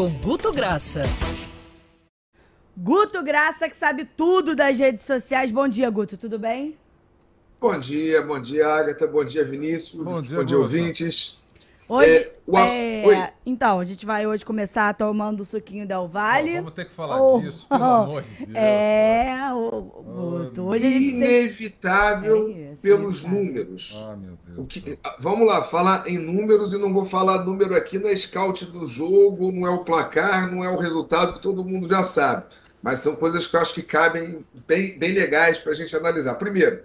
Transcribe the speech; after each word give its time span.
com 0.00 0.08
Guto 0.12 0.50
Graça. 0.50 1.02
Guto 2.74 3.22
Graça, 3.22 3.68
que 3.68 3.76
sabe 3.76 4.06
tudo 4.06 4.56
das 4.56 4.78
redes 4.78 5.04
sociais. 5.04 5.52
Bom 5.52 5.68
dia, 5.68 5.90
Guto, 5.90 6.16
tudo 6.16 6.38
bem? 6.38 6.78
Bom 7.60 7.78
dia, 7.78 8.22
bom 8.22 8.40
dia, 8.40 8.66
Agatha, 8.66 9.06
bom 9.06 9.22
dia, 9.22 9.44
Vinícius, 9.44 10.02
bom 10.02 10.22
dia, 10.22 10.38
bom 10.38 10.44
dia 10.44 10.58
ouvintes. 10.58 11.38
Hoje, 11.90 12.30
é, 12.46 13.02
o... 13.04 13.10
é... 13.10 13.32
Então, 13.44 13.80
a 13.80 13.84
gente 13.84 14.06
vai 14.06 14.24
hoje 14.24 14.44
começar 14.44 14.94
tomando 14.94 15.40
o 15.40 15.44
suquinho 15.44 15.84
Del 15.88 16.06
Valle. 16.06 16.58
vamos 16.58 16.74
ter 16.74 16.84
que 16.84 16.92
falar 16.92 17.20
oh, 17.20 17.40
disso, 17.40 17.66
pelo 17.68 17.82
oh, 17.82 17.84
amor 18.04 18.22
de 18.22 18.46
Deus. 18.46 18.54
É, 18.54 19.52
o, 19.52 19.80
Guto, 19.80 20.62
hoje 20.68 20.86
Inevitável 20.86 22.46
tem... 22.46 22.62
é 22.62 22.74
pelos 22.80 23.24
números. 23.24 24.00
Ah, 24.06 24.14
meu 24.14 24.38
Deus. 24.46 24.58
O 24.58 24.64
que... 24.66 24.98
Vamos 25.18 25.48
lá, 25.48 25.62
falar 25.62 26.08
em 26.08 26.16
números 26.16 26.72
e 26.72 26.78
não 26.78 26.92
vou 26.92 27.04
falar 27.04 27.44
número 27.44 27.74
aqui, 27.74 27.98
não 27.98 28.08
é 28.08 28.14
scout 28.14 28.66
do 28.66 28.86
jogo, 28.86 29.50
não 29.50 29.66
é 29.66 29.70
o 29.70 29.82
placar, 29.82 30.48
não 30.48 30.64
é 30.64 30.70
o 30.70 30.78
resultado 30.78 31.32
que 31.32 31.40
todo 31.40 31.64
mundo 31.64 31.88
já 31.88 32.04
sabe. 32.04 32.44
Mas 32.80 33.00
são 33.00 33.16
coisas 33.16 33.48
que 33.48 33.56
eu 33.56 33.60
acho 33.60 33.74
que 33.74 33.82
cabem 33.82 34.44
bem, 34.64 34.96
bem 34.96 35.12
legais 35.12 35.58
para 35.58 35.72
a 35.72 35.74
gente 35.74 35.96
analisar. 35.96 36.36
Primeiro, 36.36 36.84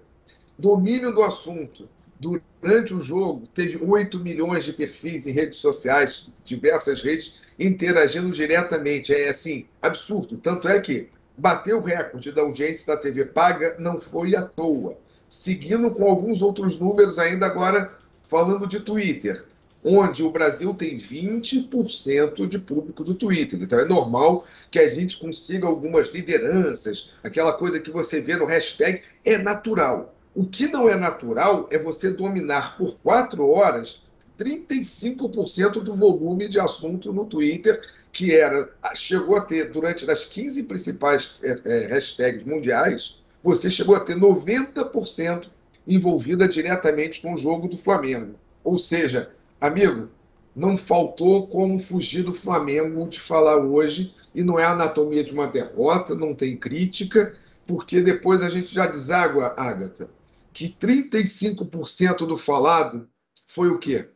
domínio 0.57 1.13
do 1.13 1.21
assunto. 1.21 1.87
Durante 2.19 2.93
o 2.93 3.01
jogo, 3.01 3.47
teve 3.53 3.77
8 3.83 4.19
milhões 4.19 4.63
de 4.63 4.73
perfis 4.73 5.27
em 5.27 5.31
redes 5.31 5.59
sociais, 5.59 6.29
diversas 6.43 7.01
redes, 7.01 7.39
interagindo 7.59 8.31
diretamente. 8.31 9.13
É 9.13 9.29
assim, 9.29 9.65
absurdo. 9.81 10.37
Tanto 10.37 10.67
é 10.67 10.79
que 10.79 11.09
bateu 11.37 11.77
o 11.77 11.83
recorde 11.83 12.31
da 12.31 12.41
audiência 12.41 12.87
da 12.87 12.99
TV 12.99 13.25
paga, 13.25 13.75
não 13.79 13.99
foi 13.99 14.35
à 14.35 14.41
toa. 14.41 14.97
Seguindo 15.29 15.91
com 15.91 16.05
alguns 16.05 16.41
outros 16.41 16.79
números 16.79 17.19
ainda 17.19 17.45
agora, 17.45 17.93
falando 18.23 18.65
de 18.65 18.79
Twitter, 18.79 19.43
onde 19.83 20.23
o 20.23 20.31
Brasil 20.31 20.73
tem 20.73 20.97
20% 20.97 22.47
de 22.47 22.57
público 22.57 23.03
do 23.03 23.13
Twitter. 23.13 23.61
Então 23.61 23.79
é 23.79 23.85
normal 23.85 24.47
que 24.71 24.79
a 24.79 24.87
gente 24.87 25.17
consiga 25.17 25.67
algumas 25.67 26.07
lideranças, 26.07 27.11
aquela 27.23 27.53
coisa 27.53 27.79
que 27.79 27.91
você 27.91 28.21
vê 28.21 28.35
no 28.37 28.45
hashtag, 28.45 29.01
é 29.23 29.37
natural. 29.37 30.14
O 30.35 30.45
que 30.45 30.67
não 30.67 30.89
é 30.89 30.97
natural 30.97 31.65
é 31.71 31.79
você 31.79 32.11
dominar 32.11 32.77
por 32.77 32.99
quatro 32.99 33.49
horas 33.49 34.03
35% 34.37 35.81
do 35.81 35.95
volume 35.95 36.49
de 36.49 36.59
assunto 36.59 37.13
no 37.13 37.25
Twitter, 37.25 37.81
que 38.11 38.35
era 38.35 38.69
chegou 38.93 39.37
a 39.37 39.41
ter, 39.41 39.71
durante 39.71 40.11
as 40.11 40.25
15 40.25 40.63
principais 40.63 41.39
é, 41.41 41.57
é, 41.63 41.87
hashtags 41.87 42.43
mundiais, 42.43 43.23
você 43.41 43.71
chegou 43.71 43.95
a 43.95 44.01
ter 44.01 44.17
90% 44.17 45.47
envolvida 45.87 46.49
diretamente 46.49 47.21
com 47.21 47.33
o 47.33 47.37
jogo 47.37 47.69
do 47.69 47.77
Flamengo. 47.77 48.35
Ou 48.61 48.77
seja, 48.77 49.31
amigo, 49.61 50.09
não 50.53 50.75
faltou 50.75 51.47
como 51.47 51.79
fugir 51.79 52.23
do 52.23 52.33
Flamengo 52.33 53.07
de 53.07 53.21
falar 53.21 53.55
hoje, 53.55 54.13
e 54.33 54.43
não 54.43 54.59
é 54.59 54.65
a 54.65 54.71
anatomia 54.71 55.23
de 55.23 55.31
uma 55.31 55.47
derrota, 55.47 56.13
não 56.13 56.35
tem 56.35 56.57
crítica, 56.57 57.33
porque 57.65 58.01
depois 58.01 58.41
a 58.41 58.49
gente 58.49 58.73
já 58.73 58.85
deságua, 58.85 59.53
Agatha 59.55 60.09
que 60.55 60.69
35% 60.69 62.25
do 62.25 62.37
falado 62.37 63.09
foi 63.45 63.67
o 63.67 63.77
quê? 63.77 64.07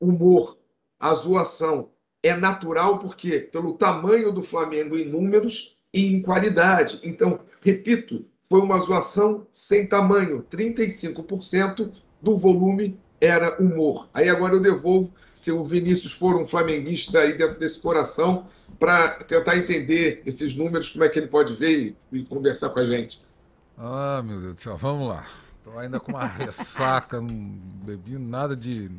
Humor, 0.00 0.58
a 0.98 1.12
zoação. 1.12 1.90
É 2.22 2.34
natural 2.34 2.98
porque 2.98 3.40
pelo 3.40 3.74
tamanho 3.74 4.32
do 4.32 4.42
Flamengo 4.42 4.96
em 4.96 5.04
números 5.04 5.76
e 5.92 6.06
em 6.06 6.22
qualidade. 6.22 7.00
Então, 7.04 7.38
repito, 7.60 8.24
foi 8.48 8.62
uma 8.62 8.78
zoação 8.78 9.46
sem 9.52 9.86
tamanho. 9.86 10.42
35% 10.50 11.92
do 12.22 12.34
volume 12.34 12.98
era 13.20 13.60
humor. 13.60 14.08
Aí 14.14 14.30
agora 14.30 14.54
eu 14.54 14.62
devolvo, 14.62 15.12
se 15.34 15.52
o 15.52 15.64
Vinícius 15.64 16.14
for 16.14 16.34
um 16.34 16.46
flamenguista 16.46 17.18
aí 17.18 17.36
dentro 17.36 17.58
desse 17.60 17.78
coração, 17.82 18.46
para 18.78 19.08
tentar 19.24 19.58
entender 19.58 20.22
esses 20.24 20.56
números, 20.56 20.88
como 20.88 21.04
é 21.04 21.10
que 21.10 21.18
ele 21.18 21.28
pode 21.28 21.52
ver 21.52 21.94
e, 22.10 22.20
e 22.20 22.24
conversar 22.24 22.70
com 22.70 22.80
a 22.80 22.84
gente. 22.84 23.20
Ah, 23.76 24.22
meu 24.24 24.40
Deus 24.40 24.54
do 24.54 24.62
céu, 24.62 24.78
vamos 24.78 25.08
lá. 25.08 25.43
Tô 25.64 25.78
ainda 25.78 25.98
com 25.98 26.12
uma 26.12 26.26
ressaca, 26.26 27.22
não 27.22 27.34
bebi 27.84 28.18
nada 28.18 28.54
de. 28.54 28.90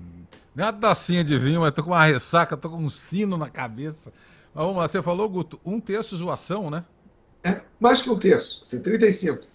Nem 0.55 0.65
uma 0.65 0.73
tacinha 0.73 1.23
de 1.23 1.37
vinho, 1.37 1.61
mas 1.61 1.71
tô 1.73 1.83
com 1.83 1.91
uma 1.91 2.03
ressaca, 2.03 2.57
tô 2.57 2.71
com 2.71 2.77
um 2.77 2.89
sino 2.89 3.37
na 3.37 3.49
cabeça. 3.49 4.11
Mas 4.53 4.63
vamos 4.63 4.77
lá, 4.77 4.87
você 4.87 5.03
falou, 5.03 5.29
Guto, 5.29 5.59
um 5.63 5.79
terço 5.79 6.17
zoação, 6.17 6.71
né? 6.71 6.83
É, 7.43 7.61
mais 7.79 8.01
que 8.01 8.09
um 8.09 8.17
terço, 8.17 8.61
assim, 8.63 8.81
35. 8.81 9.45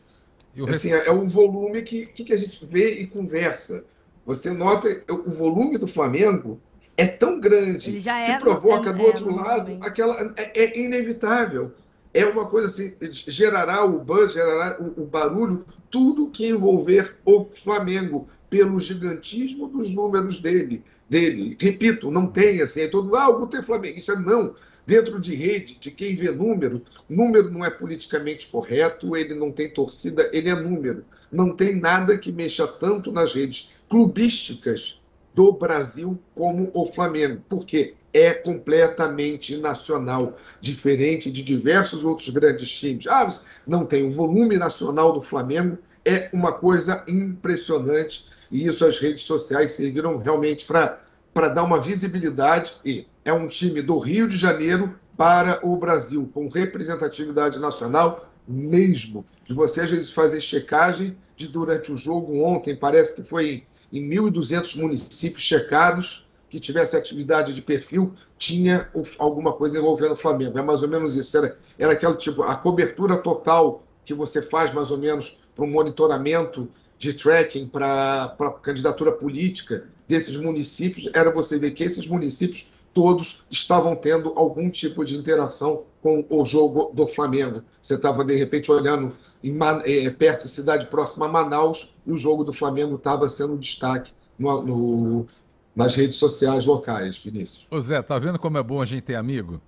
E 0.55 0.63
o 0.63 0.67
assim, 0.67 0.93
é, 0.93 1.09
é 1.09 1.13
um 1.13 1.27
volume 1.27 1.83
que, 1.83 2.07
que 2.07 2.33
a 2.33 2.37
gente 2.37 2.65
vê 2.67 3.01
e 3.01 3.07
conversa. 3.09 3.85
Você 4.25 4.51
nota 4.51 4.89
o 5.09 5.31
volume 5.31 5.79
do 5.79 5.89
Flamengo 5.89 6.61
é 6.97 7.07
tão 7.07 7.41
grande 7.41 8.01
que 8.01 8.09
é, 8.09 8.39
provoca 8.39 8.93
do 8.93 9.03
outro 9.03 9.35
lado 9.35 9.79
aquela 9.81 10.15
é, 10.37 10.63
é 10.63 10.79
inevitável 10.79 11.73
é 12.13 12.25
uma 12.27 12.47
coisa 12.47 12.67
assim, 12.67 12.97
gerará 13.11 13.85
o 13.85 13.99
buzz, 13.99 14.33
gerará 14.33 14.81
o, 14.81 15.03
o, 15.03 15.07
barulho, 15.07 15.65
tudo 15.91 16.31
que 16.31 16.49
envolver 16.49 17.17
o 17.25 17.45
Flamengo, 17.45 18.29
pelo 18.49 18.81
gigantismo 18.81 19.69
dos 19.69 19.93
números 19.93 20.41
dele. 20.41 20.83
dele. 21.09 21.57
Repito, 21.59 22.11
não 22.11 22.27
tem 22.27 22.61
assim, 22.61 22.83
é 22.83 22.89
todo 22.89 23.15
ah, 23.15 23.29
o 23.29 23.47
tem 23.47 23.63
flamenguista. 23.63 24.17
Não. 24.17 24.55
Dentro 24.85 25.21
de 25.21 25.37
rede, 25.37 25.79
de 25.79 25.91
quem 25.93 26.17
vê 26.17 26.33
número, 26.33 26.83
número 27.09 27.49
não 27.49 27.65
é 27.65 27.71
politicamente 27.71 28.49
correto, 28.49 29.17
ele 29.17 29.35
não 29.35 29.53
tem 29.53 29.69
torcida, 29.69 30.29
ele 30.33 30.49
é 30.49 30.55
número. 30.55 31.05
Não 31.31 31.55
tem 31.55 31.77
nada 31.77 32.19
que 32.19 32.33
mexa 32.33 32.67
tanto 32.67 33.13
nas 33.13 33.33
redes 33.33 33.71
clubísticas 33.89 35.00
do 35.41 35.53
Brasil 35.53 36.21
como 36.35 36.71
o 36.75 36.85
Flamengo. 36.85 37.41
Por 37.49 37.65
quê? 37.65 37.95
é 38.13 38.35
completamente 38.35 39.57
nacional, 39.59 40.37
diferente 40.61 41.31
de 41.31 41.45
diversos 41.45 42.05
outros 42.05 42.29
grandes 42.29 42.69
times. 42.69 43.07
Ah, 43.07 43.33
não 43.65 43.87
tem 43.87 44.05
o 44.05 44.11
volume 44.11 44.59
nacional 44.59 45.13
do 45.13 45.23
Flamengo, 45.23 45.79
é 46.05 46.29
uma 46.33 46.53
coisa 46.53 47.05
impressionante 47.07 48.27
e 48.51 48.67
isso 48.67 48.85
as 48.85 48.99
redes 48.99 49.23
sociais 49.23 49.75
serviram 49.75 50.19
realmente 50.19 50.67
para 50.67 51.49
dar 51.49 51.63
uma 51.63 51.81
visibilidade 51.81 52.75
e 52.85 53.07
é 53.25 53.33
um 53.33 53.47
time 53.47 53.81
do 53.81 53.97
Rio 53.97 54.27
de 54.27 54.37
Janeiro 54.37 54.99
para 55.17 55.65
o 55.65 55.77
Brasil, 55.77 56.29
com 56.35 56.49
representatividade 56.49 57.61
nacional 57.61 58.29
mesmo. 58.47 59.25
De 59.45 59.55
você 59.55 59.83
às 59.83 59.91
vezes 59.91 60.11
fazer 60.11 60.41
checagem 60.41 61.17
de 61.37 61.47
durante 61.47 61.93
o 61.93 61.97
jogo 61.97 62.43
ontem, 62.43 62.75
parece 62.75 63.15
que 63.15 63.23
foi 63.23 63.65
em 63.93 64.09
1.200 64.09 64.79
municípios 64.81 65.43
checados, 65.43 66.27
que 66.49 66.59
tivesse 66.59 66.97
atividade 66.97 67.55
de 67.55 67.63
perfil 67.63 68.13
tinha 68.37 68.91
alguma 69.19 69.53
coisa 69.53 69.79
envolvendo 69.79 70.13
o 70.13 70.17
Flamengo. 70.17 70.59
É 70.59 70.63
mais 70.63 70.83
ou 70.83 70.89
menos 70.89 71.17
isso. 71.17 71.39
Era, 71.39 71.57
era 71.79 71.93
aquele 71.93 72.15
tipo, 72.17 72.43
a 72.43 72.57
cobertura 72.57 73.17
total 73.17 73.85
que 74.05 74.13
você 74.13 74.43
faz 74.43 74.75
mais 74.75 74.91
ou 74.91 74.99
menos 74.99 75.43
para 75.55 75.65
um 75.65 75.71
monitoramento 75.71 76.69
de 76.99 77.15
tracking 77.15 77.67
para 77.69 78.37
candidatura 78.63 79.13
política 79.13 79.89
desses 80.09 80.37
municípios, 80.37 81.09
era 81.15 81.31
você 81.31 81.57
ver 81.57 81.71
que 81.71 81.85
esses 81.85 82.07
municípios 82.07 82.71
todos 82.93 83.45
estavam 83.51 83.95
tendo 83.95 84.33
algum 84.37 84.71
tipo 84.71 85.05
de 85.05 85.17
interação 85.17 85.85
com 86.03 86.25
o 86.29 86.45
jogo 86.45 86.91
do 86.95 87.07
Flamengo. 87.07 87.63
Você 87.81 87.95
estava, 87.95 88.25
de 88.25 88.35
repente, 88.35 88.71
olhando 88.71 89.15
em, 89.45 89.57
é, 89.85 90.11
perto, 90.11 90.49
cidade 90.49 90.87
próxima 90.87 91.27
a 91.27 91.29
Manaus, 91.29 91.95
e 92.07 92.13
o 92.13 92.19
jogo 92.19 92.45
do 92.45 92.53
Flamengo 92.53 92.97
estava 92.97 93.29
sendo 93.29 93.57
destaque 93.57 94.13
no, 94.39 94.63
no, 94.63 95.27
nas 95.75 95.95
redes 95.95 96.19
sociais 96.19 96.65
locais, 96.65 97.19
Vinícius. 97.19 97.67
Ô 97.71 97.81
Zé, 97.81 98.01
tá 98.03 98.19
vendo 98.19 98.39
como 98.39 98.59
é 98.59 98.63
bom 98.63 98.81
a 98.81 98.87
gente 98.87 99.03
ter 99.03 99.15
amigo? 99.15 99.61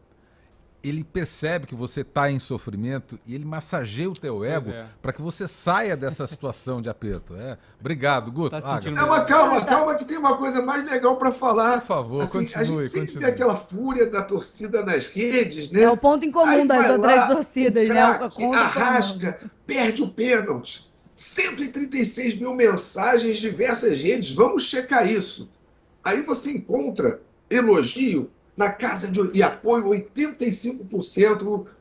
Ele 0.83 1.05
percebe 1.05 1.67
que 1.67 1.75
você 1.75 2.01
está 2.01 2.31
em 2.31 2.39
sofrimento 2.39 3.19
e 3.27 3.35
ele 3.35 3.45
massageia 3.45 4.11
o 4.11 4.15
teu 4.15 4.45
ego 4.45 4.71
é. 4.71 4.87
para 5.01 5.13
que 5.13 5.23
você 5.23 5.47
saia 5.47 5.97
dessa 5.97 6.27
situação 6.29 6.83
de 6.83 6.89
aperto. 6.89 7.37
É. 7.37 7.57
Obrigado, 7.79 8.33
Guto. 8.33 8.51
Tá 8.51 8.61
sentindo 8.61 8.99
ah, 8.99 9.05
calma, 9.05 9.25
calma, 9.25 9.65
calma, 9.65 9.95
que 9.95 10.05
tem 10.05 10.19
uma 10.19 10.37
coisa 10.37 10.61
mais 10.61 10.85
legal 10.85 11.17
para 11.17 11.31
falar. 11.31 11.81
Por 11.81 11.87
favor, 11.87 12.23
assim, 12.23 12.39
continue. 12.39 12.61
A 12.61 12.65
gente 12.65 12.85
sempre 12.85 13.01
continue. 13.07 13.25
vê 13.25 13.31
aquela 13.31 13.57
fúria 13.57 14.11
da 14.11 14.23
torcida 14.23 14.85
nas 14.85 15.09
redes, 15.09 15.71
né? 15.71 15.83
É 15.83 15.91
o 15.91 15.97
ponto 15.97 16.25
em 16.25 16.33
comum 16.33 16.47
Aí 16.47 16.67
das 16.67 16.91
outras 16.91 17.17
lá, 17.17 17.27
torcidas, 17.29 17.89
né? 17.89 18.01
arrasca, 18.01 19.39
perde 19.67 20.03
o 20.03 20.11
pênalti. 20.11 20.91
136 21.15 22.41
mil 22.41 22.55
mensagens, 22.55 23.37
diversas 23.37 24.01
redes. 24.01 24.33
Vamos 24.33 24.65
checar 24.65 25.09
isso. 25.09 25.51
Aí 26.03 26.23
você 26.23 26.51
encontra 26.51 27.21
elogio 27.49 28.31
na 28.57 28.71
casa 28.71 29.09
de 29.09 29.21
e 29.35 29.43
apoio 29.43 29.85
85% 29.85 31.39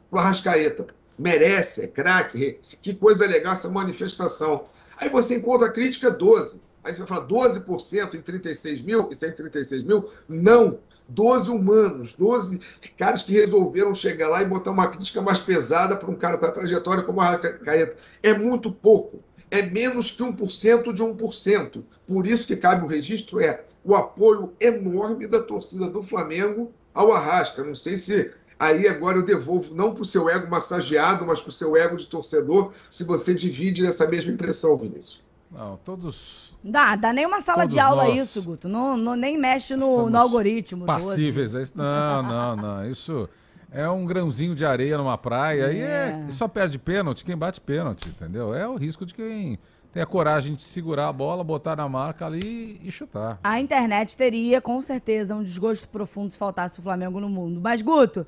para 0.09 0.17
o 0.17 0.19
Arrascaeta. 0.19 0.87
Merece, 1.19 1.81
é 1.81 1.87
craque, 1.87 2.57
que 2.81 2.93
coisa 2.95 3.27
legal 3.27 3.53
essa 3.53 3.69
manifestação. 3.69 4.65
Aí 4.97 5.09
você 5.09 5.35
encontra 5.35 5.67
a 5.67 5.71
crítica 5.71 6.11
12%. 6.11 6.59
Aí 6.83 6.93
você 6.93 6.99
vai 6.99 7.07
falar 7.07 7.27
12% 7.27 8.15
em 8.15 8.21
36 8.21 8.81
mil, 8.81 9.09
e 9.11 9.15
136 9.15 9.83
mil? 9.83 10.09
Não. 10.27 10.79
12 11.07 11.51
humanos, 11.51 12.13
12 12.13 12.61
caras 12.97 13.21
que 13.21 13.33
resolveram 13.33 13.93
chegar 13.93 14.29
lá 14.29 14.41
e 14.41 14.45
botar 14.45 14.71
uma 14.71 14.87
crítica 14.87 15.21
mais 15.21 15.39
pesada 15.39 15.97
para 15.97 16.09
um 16.09 16.15
cara 16.15 16.37
com 16.37 16.45
a 16.45 16.51
trajetória 16.51 17.03
como 17.03 17.19
a 17.19 17.25
Arrascaeta. 17.25 17.97
É 18.23 18.33
muito 18.33 18.71
pouco. 18.71 19.19
É 19.51 19.61
menos 19.61 20.11
que 20.11 20.23
1% 20.23 20.93
de 20.93 21.03
1%. 21.03 21.83
Por 22.07 22.25
isso 22.25 22.47
que 22.47 22.55
cabe 22.55 22.85
o 22.85 22.87
registro 22.87 23.41
é 23.41 23.65
o 23.83 23.93
apoio 23.93 24.53
enorme 24.59 25.27
da 25.27 25.41
torcida 25.43 25.89
do 25.89 26.01
Flamengo 26.01 26.71
ao 26.93 27.11
Arrasca. 27.11 27.63
Não 27.63 27.75
sei 27.75 27.97
se 27.97 28.31
aí 28.57 28.87
agora 28.87 29.17
eu 29.17 29.25
devolvo 29.25 29.75
não 29.75 29.93
para 29.93 30.03
o 30.03 30.05
seu 30.05 30.29
ego 30.29 30.49
massageado, 30.49 31.25
mas 31.25 31.41
para 31.41 31.49
o 31.49 31.53
seu 31.53 31.75
ego 31.75 31.97
de 31.97 32.07
torcedor, 32.07 32.71
se 32.89 33.03
você 33.03 33.33
divide 33.33 33.85
essa 33.85 34.07
mesma 34.07 34.31
impressão, 34.31 34.77
Vinícius. 34.77 35.21
Não, 35.51 35.77
todos. 35.83 36.55
Dá, 36.63 36.95
dá 36.95 37.11
nem 37.11 37.25
uma 37.25 37.41
sala 37.41 37.65
de 37.65 37.77
aula 37.77 38.09
isso, 38.09 38.41
Guto. 38.43 38.69
Não, 38.69 38.95
não, 38.95 39.15
nem 39.15 39.37
mexe 39.37 39.75
no, 39.75 40.09
no 40.09 40.17
algoritmo. 40.17 40.85
Passíveis. 40.85 41.51
Não, 41.75 42.23
não, 42.23 42.55
não. 42.55 42.89
Isso 42.89 43.27
é 43.71 43.89
um 43.89 44.05
grãozinho 44.05 44.53
de 44.53 44.65
areia 44.65 44.97
numa 44.97 45.17
praia. 45.17 45.71
É. 45.73 46.25
é 46.27 46.31
só 46.31 46.47
perde 46.47 46.77
pênalti 46.77 47.23
quem 47.23 47.37
bate 47.37 47.61
pênalti, 47.61 48.09
entendeu? 48.09 48.53
É 48.53 48.67
o 48.67 48.75
risco 48.75 49.05
de 49.05 49.13
quem 49.13 49.57
tem 49.93 50.01
a 50.01 50.05
coragem 50.05 50.55
de 50.55 50.63
segurar 50.63 51.07
a 51.07 51.13
bola, 51.13 51.43
botar 51.43 51.75
na 51.75 51.87
marca 51.87 52.25
ali 52.25 52.79
e 52.83 52.91
chutar. 52.91 53.39
A 53.43 53.59
internet 53.59 54.15
teria, 54.15 54.61
com 54.61 54.81
certeza, 54.81 55.35
um 55.35 55.43
desgosto 55.43 55.87
profundo 55.89 56.31
se 56.31 56.37
faltasse 56.37 56.79
o 56.79 56.81
Flamengo 56.81 57.19
no 57.19 57.29
mundo. 57.29 57.59
Mas, 57.61 57.81
Guto, 57.81 58.25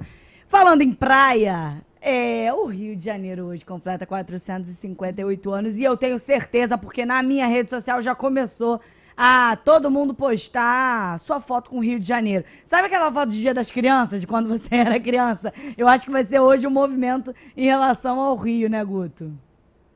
falando 0.48 0.82
em 0.82 0.94
praia, 0.94 1.82
é, 2.02 2.54
o 2.54 2.66
Rio 2.66 2.96
de 2.98 3.04
Janeiro 3.04 3.46
hoje 3.46 3.64
completa 3.66 4.06
458 4.06 5.52
anos 5.52 5.78
e 5.78 5.84
eu 5.84 5.96
tenho 5.96 6.20
certeza, 6.20 6.78
porque 6.78 7.06
na 7.06 7.24
minha 7.24 7.48
rede 7.48 7.70
social 7.70 8.02
já 8.02 8.14
começou 8.14 8.82
a 9.16 9.56
todo 9.56 9.92
mundo 9.92 10.14
postar 10.14 11.20
sua 11.20 11.40
foto 11.40 11.70
com 11.70 11.78
o 11.78 11.84
Rio 11.84 12.00
de 12.00 12.08
Janeiro. 12.08 12.44
Sabe 12.66 12.88
aquela 12.88 13.12
foto 13.12 13.30
do 13.30 13.36
Dia 13.36 13.54
das 13.54 13.72
Crianças, 13.72 14.22
de 14.22 14.28
quando 14.28 14.48
você 14.48 14.68
era 14.76 15.00
criança? 15.00 15.54
Eu 15.78 15.88
acho 15.88 16.06
que 16.06 16.12
vai 16.12 16.26
ser 16.26 16.40
hoje 16.40 16.68
um 16.68 16.72
movimento 16.72 17.34
em 17.56 17.66
relação 17.66 18.20
ao 18.20 18.36
Rio, 18.36 18.70
né, 18.70 18.84
Guto? 18.84 19.32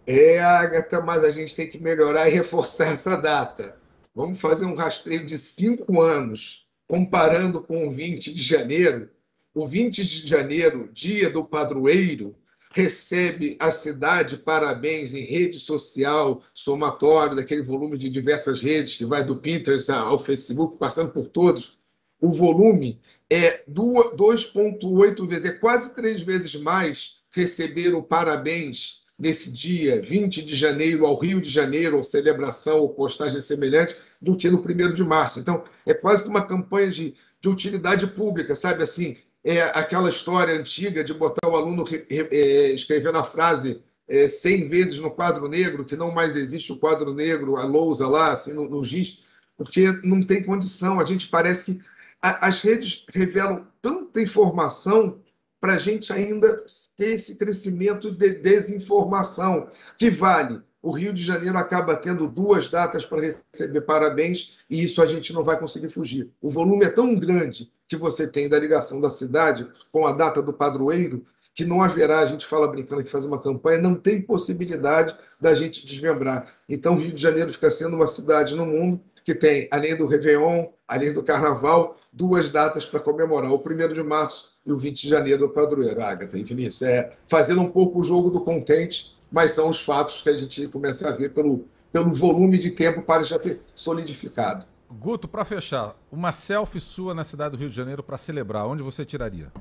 É, 0.06 0.40
Agatha, 0.40 1.02
mas 1.02 1.24
a 1.24 1.32
gente 1.32 1.56
tem 1.56 1.68
que 1.68 1.82
melhorar 1.82 2.30
e 2.30 2.32
reforçar 2.32 2.94
essa 2.94 3.18
data. 3.18 3.76
Vamos 4.16 4.40
fazer 4.40 4.66
um 4.66 4.76
rastreio 4.76 5.26
de 5.26 5.38
cinco 5.38 6.02
anos, 6.02 6.68
comparando 6.88 7.62
com 7.62 7.88
o 7.88 7.92
20 7.92 8.34
de 8.34 8.42
janeiro 8.42 9.10
o 9.58 9.68
20 9.68 10.06
de 10.06 10.28
janeiro, 10.28 10.90
dia 10.94 11.32
do 11.32 11.44
padroeiro, 11.44 12.36
recebe 12.78 13.58
a 13.60 13.72
cidade 13.72 14.38
parabéns 14.38 15.16
em 15.16 15.22
rede 15.22 15.60
social, 15.60 16.44
somatório 16.54 17.36
daquele 17.36 17.64
volume 17.64 17.98
de 17.98 18.08
diversas 18.08 18.62
redes 18.62 18.96
que 18.96 19.04
vai 19.04 19.24
do 19.24 19.36
Pinterest 19.36 19.92
ao 19.92 20.20
Facebook, 20.20 20.78
passando 20.78 21.12
por 21.12 21.26
todos. 21.26 21.80
O 22.22 22.32
volume 22.32 23.02
é 23.32 23.64
2,8 23.68 25.28
vezes, 25.28 25.46
é 25.46 25.54
quase 25.54 25.96
três 25.96 26.22
vezes 26.22 26.54
mais 26.54 27.18
receber 27.32 27.96
o 27.96 28.04
parabéns 28.04 29.06
nesse 29.18 29.52
dia 29.52 30.00
20 30.00 30.46
de 30.46 30.54
janeiro 30.54 31.04
ao 31.08 31.18
Rio 31.18 31.42
de 31.42 31.50
Janeiro, 31.50 31.98
ou 31.98 32.04
celebração 32.04 32.82
ou 32.82 32.90
postagem 32.90 33.42
semelhante, 33.42 33.96
do 34.22 34.38
que 34.38 34.52
no 34.52 34.60
1 34.60 34.94
de 34.94 35.04
março. 35.04 35.40
Então, 35.40 35.64
é 35.84 35.96
quase 35.96 36.22
que 36.22 36.30
uma 36.30 36.46
campanha 36.46 36.92
de, 36.92 37.16
de 37.42 37.50
utilidade 37.50 38.06
pública, 38.06 38.56
sabe 38.56 38.84
assim? 38.84 39.16
É 39.50 39.62
aquela 39.74 40.10
história 40.10 40.54
antiga 40.54 41.04
de 41.04 41.14
botar 41.14 41.48
o 41.48 41.56
aluno 41.56 41.86
é, 42.10 42.72
escrevendo 42.72 43.18
a 43.18 43.24
frase 43.24 43.82
é, 44.08 44.28
100 44.28 44.68
vezes 44.68 45.00
no 45.00 45.10
quadro 45.10 45.48
negro, 45.48 45.86
que 45.86 45.96
não 45.96 46.12
mais 46.12 46.36
existe 46.36 46.72
o 46.74 46.78
quadro 46.78 47.14
negro, 47.14 47.56
a 47.56 47.64
lousa 47.64 48.08
lá, 48.08 48.32
assim, 48.32 48.54
no, 48.54 48.70
no 48.70 48.84
giz, 48.84 49.24
porque 49.56 49.88
não 50.04 50.22
tem 50.22 50.44
condição. 50.44 51.00
A 51.00 51.06
gente 51.06 51.30
parece 51.30 51.76
que 51.76 51.82
a, 52.22 52.48
as 52.48 52.62
redes 52.62 53.06
revelam 53.14 53.66
tanta 53.82 54.22
informação 54.22 55.20
para 55.62 55.74
a 55.74 55.78
gente 55.78 56.12
ainda 56.12 56.64
ter 56.98 57.14
esse 57.14 57.36
crescimento 57.36 58.12
de 58.12 58.36
desinformação, 58.36 59.70
que 59.98 60.10
vale 60.10 60.62
o 60.82 60.92
Rio 60.92 61.12
de 61.12 61.24
Janeiro 61.24 61.58
acaba 61.58 61.96
tendo 61.96 62.28
duas 62.28 62.70
datas 62.70 63.06
para 63.06 63.22
receber 63.22 63.82
parabéns 63.82 64.58
e 64.70 64.84
isso 64.84 65.02
a 65.02 65.06
gente 65.06 65.34
não 65.34 65.44
vai 65.44 65.60
conseguir 65.60 65.90
fugir. 65.90 66.32
O 66.42 66.50
volume 66.50 66.86
é 66.86 66.90
tão 66.90 67.16
grande 67.16 67.72
que 67.88 67.96
você 67.96 68.28
tem 68.28 68.50
da 68.50 68.60
ligação 68.60 69.00
da 69.00 69.10
cidade 69.10 69.68
com 69.92 70.06
a 70.06 70.12
data 70.12 70.42
do 70.42 70.54
padroeiro 70.54 71.24
que 71.54 71.66
não 71.66 71.82
haverá, 71.82 72.20
a 72.20 72.26
gente 72.26 72.46
fala 72.46 72.68
brincando 72.68 73.04
que 73.04 73.10
fazer 73.10 73.28
uma 73.28 73.42
campanha, 73.42 73.82
não 73.82 73.96
tem 73.96 74.22
possibilidade 74.22 75.16
da 75.42 75.56
gente 75.56 75.88
desmembrar. 75.88 76.46
Então, 76.70 76.96
Rio 76.96 77.12
de 77.12 77.20
Janeiro 77.20 77.52
fica 77.52 77.72
sendo 77.72 77.96
uma 77.96 78.06
cidade 78.06 78.56
no 78.56 78.66
mundo 78.66 79.02
que 79.26 79.34
tem, 79.34 79.68
além 79.72 79.96
do 79.96 80.06
Réveillon, 80.06 80.68
além 80.88 81.12
do 81.12 81.24
Carnaval, 81.24 81.98
duas 82.14 82.52
datas 82.52 82.86
para 82.86 83.00
comemorar, 83.00 83.52
o 83.52 83.58
1 83.58 83.92
de 83.92 84.04
março 84.04 84.52
e 84.66 84.72
o 84.72 84.78
20 84.78 85.02
de 85.02 85.10
janeiro 85.10 85.48
do 85.48 85.50
padroeiro, 85.50 86.00
Agatha 86.00 86.38
e 86.38 86.44
Vinícius. 86.44 86.84
É 86.84 87.14
fazendo 87.26 87.62
um 87.62 87.72
pouco 87.72 88.00
o 88.00 88.04
jogo 88.04 88.30
do 88.30 88.42
contente 88.42 89.18
mas 89.32 89.52
são 89.52 89.70
os 89.70 89.84
fatos 89.84 90.22
que 90.22 90.30
a 90.30 90.38
gente 90.38 90.68
começa 90.68 91.10
a 91.10 91.12
ver 91.12 91.34
pelo, 91.34 91.66
pelo 91.92 92.12
volume 92.12 92.58
de 92.58 92.72
tempo 92.72 93.02
para 93.02 93.24
já 93.24 93.38
ter 93.38 93.62
solidificado. 93.76 94.66
Guto, 94.90 95.28
para 95.28 95.44
fechar, 95.44 95.96
uma 96.12 96.32
selfie 96.32 96.80
sua 96.80 97.14
na 97.14 97.24
cidade 97.24 97.52
do 97.52 97.58
Rio 97.58 97.70
de 97.70 97.76
Janeiro 97.76 98.02
para 98.02 98.18
celebrar, 98.18 98.66
onde 98.66 98.82
você 98.82 99.06
tiraria? 99.06 99.52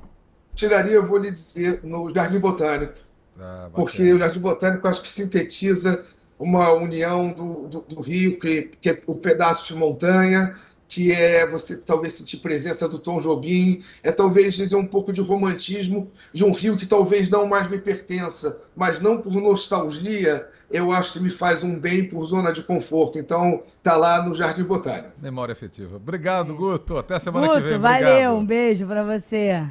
Tiraria, 0.55 0.93
eu 0.93 1.05
vou 1.05 1.17
lhe 1.17 1.31
dizer, 1.31 1.81
no 1.83 2.13
Jardim 2.13 2.39
Botânico. 2.39 2.93
Ah, 3.39 3.69
porque 3.73 4.13
o 4.13 4.19
Jardim 4.19 4.39
Botânico 4.39 4.87
acho 4.87 5.01
que 5.01 5.09
sintetiza 5.09 6.05
uma 6.39 6.71
união 6.73 7.31
do, 7.31 7.67
do, 7.67 7.81
do 7.81 8.01
Rio, 8.01 8.39
que, 8.39 8.71
que 8.81 8.89
é 8.89 9.01
o 9.05 9.15
pedaço 9.15 9.73
de 9.73 9.79
montanha, 9.79 10.55
que 10.87 11.11
é 11.11 11.45
você 11.45 11.77
talvez 11.77 12.13
sentir 12.13 12.37
presença 12.37 12.87
do 12.87 12.97
Tom 12.97 13.19
Jobim, 13.19 13.83
é 14.01 14.11
talvez 14.11 14.55
dizer 14.55 14.75
um 14.75 14.87
pouco 14.87 15.11
de 15.11 15.19
romantismo 15.19 16.09
de 16.31 16.45
um 16.45 16.51
rio 16.51 16.77
que 16.77 16.85
talvez 16.85 17.29
não 17.29 17.45
mais 17.45 17.69
me 17.69 17.77
pertença, 17.77 18.61
mas 18.75 19.01
não 19.01 19.21
por 19.21 19.33
nostalgia, 19.33 20.47
eu 20.69 20.91
acho 20.91 21.13
que 21.13 21.19
me 21.19 21.29
faz 21.29 21.63
um 21.63 21.79
bem 21.79 22.07
por 22.07 22.25
zona 22.25 22.51
de 22.51 22.61
conforto. 22.61 23.17
Então, 23.17 23.63
tá 23.81 23.95
lá 23.95 24.21
no 24.23 24.35
Jardim 24.35 24.63
Botânico. 24.63 25.11
Memória 25.21 25.53
efetiva. 25.53 25.95
Obrigado, 25.95 26.53
Guto. 26.53 26.97
Até 26.97 27.17
semana 27.19 27.47
Guto, 27.47 27.61
que 27.61 27.69
vem. 27.69 27.79
Valeu, 27.79 28.07
Obrigado. 28.09 28.35
um 28.35 28.45
beijo 28.45 28.85
para 28.85 29.03
você. 29.03 29.63